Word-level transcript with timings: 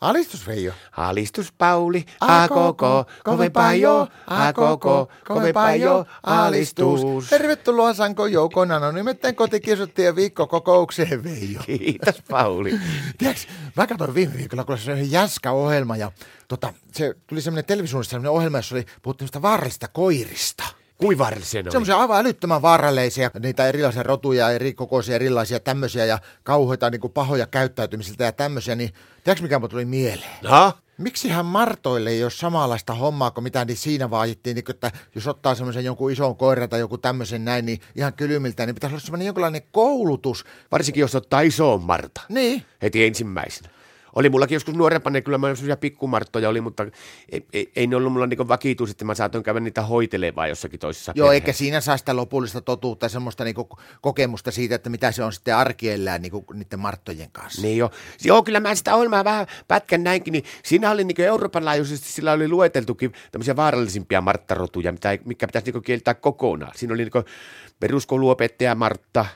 Alistus 0.00 0.46
Veijo. 0.46 0.72
Alistus 0.96 1.52
Pauli, 1.58 2.04
a 2.20 2.48
koko, 2.48 3.04
kovempaa 3.24 3.74
jo, 3.74 4.08
a 4.26 4.52
koko, 4.52 5.08
kovempaa 5.26 5.74
jo, 5.74 6.06
alistus. 6.22 7.28
Tervetuloa 7.30 7.94
Sanko 7.94 8.26
Joukona, 8.26 8.78
no 8.78 8.92
nimittäin 8.92 9.36
kotikirjoittajien 9.36 10.16
viikkokokoukseen 10.16 11.24
Veijo. 11.24 11.60
Kiitos 11.66 12.22
Pauli. 12.30 12.80
Tiedätkö, 13.18 13.42
mä 13.76 13.86
katsoin 13.86 14.14
viime 14.14 14.34
viikolla, 14.36 14.64
kun 14.64 14.78
se 14.78 14.92
oli 14.92 15.10
jäskä 15.10 15.52
ohjelma 15.52 15.96
ja 15.96 16.12
tota, 16.48 16.72
se 16.92 17.14
tuli 17.26 17.40
semmoinen 17.40 17.64
televisioissa 17.64 18.10
semmoinen 18.10 18.32
ohjelma, 18.32 18.58
jossa 18.58 18.74
oli 18.74 18.86
puhuttu 19.02 19.24
vaarallista 19.42 19.88
koirista. 19.88 20.64
Kuin 20.98 21.18
vaarallisia 21.18 21.62
ne? 21.62 21.70
Semmoisia 21.70 21.98
aivan 21.98 22.20
älyttömän 22.20 22.62
vaarallisia, 22.62 23.30
niitä 23.40 23.66
erilaisia 23.66 24.02
rotuja, 24.02 24.50
eri 24.50 24.74
kokoisia, 24.74 25.14
erilaisia 25.14 25.60
tämmöisiä 25.60 26.04
ja 26.04 26.18
kauheita 26.42 26.90
niin 26.90 27.00
kuin 27.00 27.12
pahoja 27.12 27.46
käyttäytymisiltä 27.46 28.24
ja 28.24 28.32
tämmöisiä, 28.32 28.74
niin 28.74 28.90
tiedätkö 29.24 29.42
mikä 29.42 29.58
mun 29.58 29.70
tuli 29.70 29.84
mieleen? 29.84 30.30
No? 30.42 30.72
Miksihän 30.98 31.46
Martoille 31.46 32.10
ei 32.10 32.22
ole 32.22 32.30
samanlaista 32.30 32.94
hommaa 32.94 33.30
kuin 33.30 33.44
mitä 33.44 33.64
niin 33.64 33.76
siinä 33.76 34.10
vaadittiin, 34.10 34.54
niin 34.54 34.70
että 34.70 34.92
jos 35.14 35.26
ottaa 35.26 35.54
semmoisen 35.54 35.84
jonkun 35.84 36.12
ison 36.12 36.36
koiran 36.36 36.68
tai 36.68 36.80
joku 36.80 36.98
tämmöisen 36.98 37.44
näin, 37.44 37.66
niin 37.66 37.80
ihan 37.96 38.12
kylmiltä, 38.12 38.66
niin 38.66 38.74
pitäisi 38.74 38.94
olla 38.94 39.00
semmoinen 39.00 39.26
jonkinlainen 39.26 39.62
koulutus. 39.72 40.44
Varsinkin 40.72 41.00
jos 41.00 41.14
ottaa 41.14 41.40
isoon 41.40 41.82
Marta. 41.82 42.20
Niin. 42.28 42.62
Heti 42.82 43.04
ensimmäisenä. 43.04 43.75
Oli 44.16 44.28
mullakin 44.28 44.56
joskus 44.56 44.74
nuorempana, 44.74 45.12
niin 45.12 45.24
kyllä 45.24 45.38
mä 45.38 45.46
sellaisia 45.46 45.76
pikkumarttoja 45.76 46.48
oli, 46.48 46.60
mutta 46.60 46.86
ei, 47.32 47.46
ei, 47.52 47.72
ei 47.76 47.86
ne 47.86 47.96
ollut 47.96 48.12
mulla 48.12 48.26
niin 48.26 48.48
vakituus, 48.48 48.90
että 48.90 49.04
mä 49.04 49.14
saatoin 49.14 49.44
käydä 49.44 49.60
niitä 49.60 49.82
hoitelemaan 49.82 50.48
jossakin 50.48 50.80
toisessa 50.80 51.12
Joo, 51.14 51.26
perheessä. 51.26 51.34
eikä 51.34 51.52
siinä 51.52 51.80
saa 51.80 51.96
sitä 51.96 52.16
lopullista 52.16 52.60
totuutta 52.60 53.08
semmoista 53.08 53.44
niinku 53.44 53.68
kokemusta 54.00 54.50
siitä, 54.50 54.74
että 54.74 54.90
mitä 54.90 55.12
se 55.12 55.24
on 55.24 55.32
sitten 55.32 55.56
arkiellään 55.56 56.22
niinku 56.22 56.44
niiden 56.54 56.78
marttojen 56.78 57.30
kanssa. 57.32 57.62
Niin 57.62 57.78
jo. 57.78 57.90
Joo, 58.24 58.42
kyllä 58.42 58.60
mä 58.60 58.74
sitä 58.74 58.94
ohjelmaa 58.94 59.24
vähän 59.24 59.46
pätkän 59.68 60.04
näinkin, 60.04 60.32
niin 60.32 60.44
siinä 60.64 60.90
oli 60.90 61.04
niin 61.04 61.20
Euroopan 61.20 61.64
laajuisesti, 61.64 62.08
sillä 62.08 62.32
oli 62.32 62.48
lueteltukin 62.48 63.12
tämmöisiä 63.32 63.56
vaarallisimpia 63.56 64.20
marttarotuja, 64.20 64.92
mitä, 64.92 65.18
mikä 65.24 65.46
pitäisi 65.46 65.72
niin 65.72 65.82
kieltää 65.82 66.14
kokonaan. 66.14 66.72
Siinä 66.74 66.94
oli 66.94 67.02
niin 67.02 67.24
peruskouluopettaja 67.80 68.74
Martta, 68.74 69.26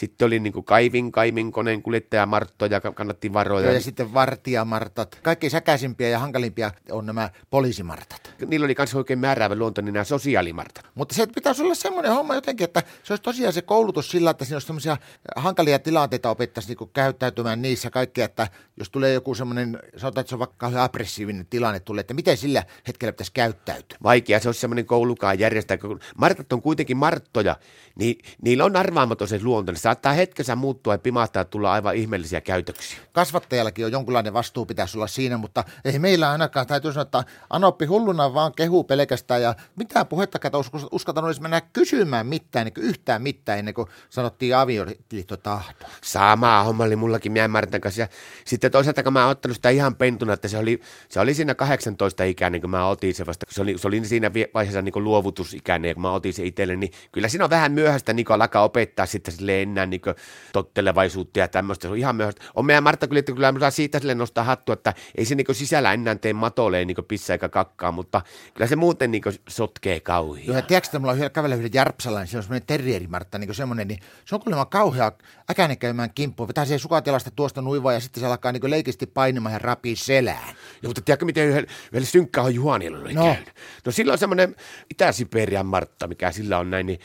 sitten 0.00 0.26
oli 0.26 0.40
niin 0.40 0.64
kaivin, 0.64 1.12
kaimin 1.12 1.52
koneen 1.52 1.82
kuljettaja 1.82 2.26
Martto 2.26 2.66
ja 2.66 2.80
kannatti 2.80 3.32
varoja. 3.32 3.64
Joo, 3.64 3.74
ja 3.74 3.80
sitten 3.80 4.14
vartijamartat. 4.14 5.18
Kaikki 5.22 5.50
säkäisimpiä 5.50 6.08
ja 6.08 6.18
hankalimpia 6.18 6.70
on 6.90 7.06
nämä 7.06 7.30
poliisimartat. 7.50 8.34
Niillä 8.46 8.64
oli 8.64 8.74
myös 8.78 8.94
oikein 8.94 9.18
määräävä 9.18 9.54
luonto, 9.54 9.80
niin 9.80 9.92
nämä 9.92 10.04
sosiaalimartat. 10.04 10.84
Mutta 10.94 11.14
se 11.14 11.26
pitäisi 11.26 11.62
olla 11.62 11.74
semmoinen 11.74 12.12
homma 12.12 12.34
jotenkin, 12.34 12.64
että 12.64 12.82
se 13.02 13.12
olisi 13.12 13.22
tosiaan 13.22 13.52
se 13.52 13.62
koulutus 13.62 14.10
sillä, 14.10 14.30
että 14.30 14.44
siinä 14.44 14.56
olisi 14.56 14.66
semmoisia 14.66 14.96
hankalia 15.36 15.78
tilanteita 15.78 16.30
opettaisiin 16.30 16.76
niin 16.80 16.90
käyttäytymään 16.92 17.62
niissä 17.62 17.90
kaikkea, 17.90 18.24
että 18.24 18.48
jos 18.76 18.90
tulee 18.90 19.12
joku 19.12 19.34
semmoinen, 19.34 19.78
sanotaan, 19.96 20.20
että 20.20 20.28
se 20.28 20.34
on 20.34 20.38
vaikka 20.38 20.56
kauhean 20.58 20.84
aggressiivinen 20.84 21.46
tilanne 21.46 21.80
tulee, 21.80 22.00
että 22.00 22.14
miten 22.14 22.36
sillä 22.36 22.64
hetkellä 22.88 23.12
pitäisi 23.12 23.32
käyttäytyä. 23.32 23.98
Vaikea 24.02 24.40
se 24.40 24.48
olisi 24.48 24.60
semmoinen 24.60 24.86
koulukaan 24.86 25.38
järjestää, 25.38 25.78
kun 25.78 26.00
martat 26.16 26.52
on 26.52 26.62
kuitenkin 26.62 26.96
marttoja, 26.96 27.56
niin 27.94 28.18
niillä 28.42 28.64
on 28.64 28.76
arvaamaton 28.76 29.28
se 29.28 29.40
luonto. 29.42 29.72
Ne 29.72 29.78
saattaa 29.90 30.12
hetkessä 30.12 30.56
muuttua 30.56 30.94
ja 30.94 30.98
pimahtaa 30.98 31.44
tulla 31.44 31.72
aivan 31.72 31.96
ihmeellisiä 31.96 32.40
käytöksiä. 32.40 32.98
Kasvattajallakin 33.12 33.84
on 33.84 33.92
jonkunlainen 33.92 34.32
vastuu 34.32 34.66
pitäisi 34.66 34.98
olla 34.98 35.06
siinä, 35.06 35.36
mutta 35.36 35.64
ei 35.84 35.98
meillä 35.98 36.30
ainakaan. 36.30 36.66
Täytyy 36.66 36.92
sanoa, 36.92 37.02
että 37.02 37.24
Anoppi 37.50 37.86
hulluna 37.86 38.34
vaan 38.34 38.52
kehuu 38.52 38.84
pelkästään 38.84 39.42
ja 39.42 39.54
mitään 39.76 40.06
puhetta 40.06 40.38
kato 40.38 40.64
uskaltanut 40.92 41.28
edes 41.28 41.40
mennä 41.40 41.60
kysymään 41.60 42.26
mitään, 42.26 42.64
niin 42.64 42.84
yhtään 42.86 43.22
mitään 43.22 43.58
ennen 43.58 43.74
kuin 43.74 43.88
sanottiin 44.10 44.56
avioliitto 44.56 45.36
tahto. 45.36 45.86
Sama 46.02 46.62
homma 46.62 46.84
oli 46.84 46.96
mullakin 46.96 47.32
Mien 47.32 47.50
Martan 47.50 47.80
kanssa. 47.80 48.00
Ja 48.00 48.08
sitten 48.44 48.70
toisaalta 48.70 49.02
kun 49.02 49.12
mä 49.12 49.22
oon 49.22 49.30
ottanut 49.30 49.56
sitä 49.56 49.70
ihan 49.70 49.96
pentuna, 49.96 50.32
että 50.32 50.48
se 50.48 50.58
oli, 50.58 50.80
se 51.08 51.20
oli 51.20 51.34
siinä 51.34 51.54
18 51.54 52.24
ikäinen, 52.24 52.60
kun 52.60 52.70
mä 52.70 52.86
otin 52.86 53.14
se 53.14 53.26
vasta. 53.26 53.46
Se 53.48 53.62
oli, 53.62 53.78
se 53.78 53.88
oli 53.88 54.04
siinä 54.04 54.30
vaiheessa 54.54 54.82
niin 54.82 55.04
luovutusikäinen, 55.04 55.94
kun 55.94 56.02
mä 56.02 56.12
otin 56.12 56.34
se 56.34 56.44
itselle, 56.44 56.76
niin 56.76 56.92
kyllä 57.12 57.28
siinä 57.28 57.44
on 57.44 57.50
vähän 57.50 57.72
myöhäistä 57.72 58.12
niin 58.12 58.26
alkaa 58.32 58.64
opettaa 58.64 59.06
sitten 59.06 59.34
sille 59.34 59.62
enää 59.72 59.86
niin 59.86 60.00
tottelevaisuutta 60.52 61.38
ja 61.38 61.48
tämmöistä. 61.48 61.82
Se 61.82 61.88
on 61.88 61.98
ihan 61.98 62.16
myöhäistä. 62.16 62.44
On 62.54 62.66
meidän 62.66 62.82
Martta 62.82 63.08
kyllä, 63.08 63.18
että 63.18 63.32
kyllä 63.32 63.70
siitä 63.70 63.98
sille 63.98 64.14
nostaa 64.14 64.44
hattua, 64.44 64.72
että 64.72 64.94
ei 65.14 65.24
se 65.24 65.34
niin 65.34 65.46
sisällä 65.52 65.92
enää 65.92 66.14
tee 66.14 66.32
matoleen 66.32 66.86
niin 66.86 66.96
pissa 67.08 67.32
eikä 67.32 67.48
kakkaa, 67.48 67.92
mutta 67.92 68.22
kyllä 68.54 68.66
se 68.66 68.76
muuten 68.76 69.10
niin 69.10 69.22
sotkee 69.48 70.00
kauhean. 70.00 70.46
Joo, 70.46 70.56
ja 70.56 70.62
tiedätkö, 70.62 70.88
että 70.88 70.98
mulla 70.98 71.12
on 71.12 71.30
kävellä 71.32 71.56
yhden 71.56 71.70
Järpsalla, 71.74 72.18
niin 72.18 72.28
se 72.28 72.36
on 72.36 72.42
semmoinen 72.42 72.66
terrierimartta, 72.66 73.38
niin 73.38 73.54
semmoinen, 73.54 73.88
niin 73.88 74.00
se 74.24 74.34
on 74.34 74.40
kuulemma 74.40 74.64
kauhea 74.64 75.12
äkäinen 75.50 75.78
käymään 75.78 76.10
kimppuun. 76.14 76.48
Vetää 76.48 76.64
siihen 76.64 76.78
sukatelasta 76.78 77.30
tuosta 77.30 77.62
nuivaa 77.62 77.92
ja 77.92 78.00
sitten 78.00 78.20
se 78.20 78.26
alkaa 78.26 78.52
niin 78.52 78.70
leikisti 78.70 79.06
painimaan 79.06 79.52
ja 79.52 79.58
rapii 79.58 79.96
selään. 79.96 80.48
Joo, 80.82 80.88
mutta 80.88 81.00
tiedätkö, 81.00 81.24
miten 81.24 81.46
yhdellä, 81.46 81.68
yhdellä 81.86 82.06
synkkää 82.06 82.44
on 82.44 82.54
Juhanilla 82.54 82.98
oli 82.98 83.14
no. 83.14 83.24
käynyt? 83.24 83.50
No 83.86 83.92
sillä 83.92 84.12
on 84.12 84.18
semmoinen 84.18 84.56
Itä-Siperian 84.90 85.66
Martta, 85.66 86.06
mikä 86.06 86.32
sillä 86.32 86.58
on 86.58 86.70
näin, 86.70 86.86
niin 86.86 87.00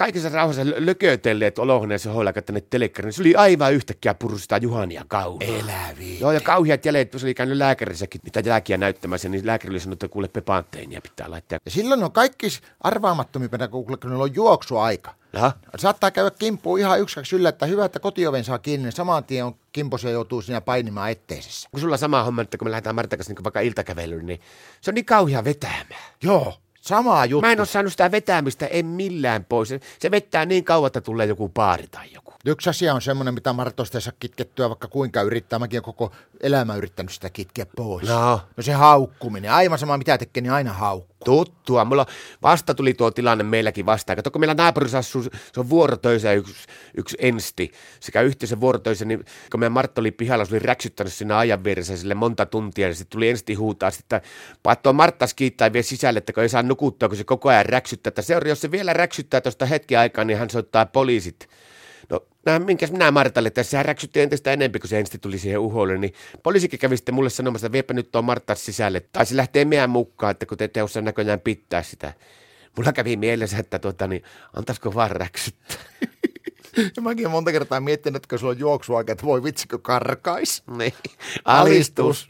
kaikissa 0.00 0.28
rauhassa 0.28 0.62
lökötelleet 0.76 1.58
olohuoneessa 1.58 2.12
hoilla 2.12 2.32
tänne 2.32 2.60
telekkarin. 2.60 3.06
Niin 3.06 3.12
se 3.12 3.22
oli 3.22 3.34
aivan 3.34 3.74
yhtäkkiä 3.74 4.14
purustaa 4.14 4.58
Juhania 4.58 5.04
kauhean. 5.08 5.54
Eläviä. 5.54 6.20
Joo, 6.20 6.32
ja 6.32 6.40
kauheat 6.40 6.84
jäljet, 6.84 7.12
se 7.16 7.26
oli 7.26 7.34
käynyt 7.34 7.56
lääkärissäkin 7.56 8.20
niitä 8.24 8.40
jälkiä 8.40 8.76
näyttämässä, 8.76 9.28
niin 9.28 9.46
lääkäri 9.46 9.70
oli 9.70 9.80
sanonut, 9.80 10.02
että 10.02 10.12
kuule 10.12 10.28
pepanteinia 10.28 11.00
pitää 11.00 11.30
laittaa. 11.30 11.58
Ja 11.64 11.70
silloin 11.70 12.04
on 12.04 12.12
kaikki 12.12 12.46
arvaamattomimpana, 12.80 13.68
kun 13.68 13.98
niillä 14.04 14.24
on 14.24 14.34
juoksuaika. 14.34 15.14
Jaha. 15.32 15.52
Saattaa 15.76 16.10
käydä 16.10 16.30
kimppuun 16.30 16.78
ihan 16.78 17.00
yksi 17.00 17.14
kaksi 17.14 17.36
yllä, 17.36 17.48
että 17.48 17.66
hyvä, 17.66 17.84
että 17.84 18.00
kotioven 18.00 18.44
saa 18.44 18.58
kiinni, 18.58 18.84
niin 18.84 18.92
saman 18.92 19.24
tien 19.24 19.44
on 19.44 19.54
kimposia 19.72 20.10
joutuu 20.10 20.42
siinä 20.42 20.60
painimaan 20.60 21.10
etteisessä. 21.10 21.68
Kun 21.70 21.80
sulla 21.80 21.96
sama 21.96 22.22
homma, 22.22 22.42
että 22.42 22.58
kun 22.58 22.66
me 22.66 22.70
lähdetään 22.70 22.94
Martan 22.94 23.18
kanssa 23.18 23.32
niin 23.32 23.44
vaikka 23.44 23.60
iltakävelyyn, 23.60 24.26
niin 24.26 24.40
se 24.80 24.90
on 24.90 24.94
niin 24.94 25.04
kauhea 25.04 25.44
vetämään. 25.44 26.04
Joo, 26.22 26.54
sama 26.80 27.24
juttu. 27.24 27.46
Mä 27.46 27.52
en 27.52 27.60
ole 27.60 27.66
saanut 27.66 27.92
sitä 27.92 28.10
vetämistä, 28.10 28.66
en 28.66 28.86
millään 28.86 29.44
pois. 29.44 29.68
Se 29.98 30.10
vettää 30.10 30.46
niin 30.46 30.64
kauan, 30.64 30.86
että 30.86 31.00
tulee 31.00 31.26
joku 31.26 31.48
baari 31.48 31.86
tai 31.90 32.12
joku. 32.12 32.32
Yksi 32.46 32.70
asia 32.70 32.94
on 32.94 33.02
semmoinen, 33.02 33.34
mitä 33.34 33.52
Martosta 33.52 33.98
ei 33.98 34.02
saa 34.02 34.12
kitkettyä, 34.20 34.68
vaikka 34.68 34.88
kuinka 34.88 35.22
yrittää. 35.22 35.58
Mäkin 35.58 35.76
olen 35.76 35.84
koko 35.84 36.12
elämä 36.40 36.74
yrittänyt 36.74 37.12
sitä 37.12 37.30
kitkeä 37.30 37.66
pois. 37.76 38.08
No. 38.08 38.40
no 38.56 38.62
se 38.62 38.72
haukkuminen. 38.72 39.52
Aivan 39.52 39.78
sama 39.78 39.98
mitä 39.98 40.18
tekee, 40.18 40.40
niin 40.40 40.52
aina 40.52 40.72
haukkuu. 40.72 41.19
Tuttua. 41.24 41.84
Mulla 41.84 42.06
vasta 42.42 42.74
tuli 42.74 42.94
tuo 42.94 43.10
tilanne 43.10 43.44
meilläkin 43.44 43.86
vastaan. 43.86 44.16
Kato, 44.16 44.30
kun 44.30 44.40
meillä 44.40 44.54
naapurissa 44.54 44.98
asuu, 44.98 45.22
se 45.22 45.60
on 45.60 45.70
vuorotöisä 45.70 46.32
yksi, 46.32 46.54
yksi 46.96 47.16
ensti 47.20 47.72
sekä 48.00 48.20
yhteisen 48.20 48.60
vuorotöisä, 48.60 49.04
niin 49.04 49.24
kun 49.50 49.60
meidän 49.60 49.72
Martta 49.72 50.00
oli 50.00 50.10
pihalla, 50.10 50.44
se 50.44 50.54
oli 50.54 50.58
räksyttänyt 50.58 51.12
siinä 51.12 51.38
ajan 51.38 51.64
vieressä 51.64 51.96
sille 51.96 52.14
monta 52.14 52.46
tuntia, 52.46 52.88
ja 52.88 52.94
sitten 52.94 53.12
tuli 53.12 53.28
ensti 53.28 53.54
huutaa, 53.54 53.90
sitten 53.90 54.20
paattoi 54.62 54.92
Martta 54.92 55.26
kiittää 55.36 55.72
vielä 55.72 55.82
sisälle, 55.82 56.18
että 56.18 56.32
kun 56.32 56.42
ei 56.42 56.48
saa 56.48 56.62
nukuttua, 56.62 57.08
kun 57.08 57.18
se 57.18 57.24
koko 57.24 57.48
ajan 57.48 57.66
räksyttää, 57.66 58.08
että 58.08 58.22
seura, 58.22 58.48
jos 58.48 58.60
se 58.60 58.70
vielä 58.70 58.92
räksyttää 58.92 59.40
tuosta 59.40 59.66
hetki 59.66 59.96
aikaa, 59.96 60.24
niin 60.24 60.38
hän 60.38 60.50
soittaa 60.50 60.86
poliisit. 60.86 61.48
No, 62.10 62.26
nämä, 62.46 62.58
minkäs 62.58 62.92
minä 62.92 63.10
Martalle, 63.10 63.46
että 63.46 63.62
sehän 63.62 63.84
räksytti 63.84 64.20
entistä 64.20 64.52
enemmän, 64.52 64.80
kun 64.80 64.88
se 64.88 64.98
ensin 64.98 65.20
tuli 65.20 65.38
siihen 65.38 65.58
uholle, 65.58 65.98
niin 65.98 66.14
poliisikin 66.42 66.78
kävi 66.78 66.96
sitten 66.96 67.14
mulle 67.14 67.30
sanomassa, 67.30 67.66
että 67.66 67.72
viepä 67.72 67.94
nyt 67.94 68.12
tuon 68.12 68.24
Martta 68.24 68.54
sisälle, 68.54 69.00
tai 69.00 69.26
se 69.26 69.36
lähtee 69.36 69.64
meidän 69.64 69.90
mukaan, 69.90 70.30
että 70.30 70.46
kun 70.46 70.58
te 70.58 70.64
ette 70.64 70.82
osaa 70.82 71.02
näköjään 71.02 71.40
pitää 71.40 71.82
sitä. 71.82 72.12
Mulla 72.76 72.92
kävi 72.92 73.16
mielessä, 73.16 73.58
että 73.58 73.78
tuota, 73.78 74.06
niin, 74.06 74.22
antaisiko 74.56 74.94
vaan 74.94 75.10
räksyttää. 75.10 75.76
Ja 76.96 77.02
mäkin 77.02 77.26
olen 77.26 77.32
monta 77.32 77.52
kertaa 77.52 77.80
miettinyt, 77.80 78.16
että 78.16 78.28
kun 78.28 78.38
sulla 78.38 78.50
on 78.50 78.58
juoksuaika, 78.58 79.12
että 79.12 79.24
voi 79.24 79.42
vitsikö 79.42 79.78
karkais. 79.78 80.62
Niin. 80.78 80.94
Alistus. 81.44 82.28